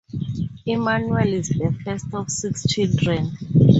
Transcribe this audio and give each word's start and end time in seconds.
Emmanuel 0.65 1.31
is 1.31 1.49
the 1.49 1.71
first 1.85 2.11
of 2.15 2.27
six 2.27 2.65
children. 2.67 3.37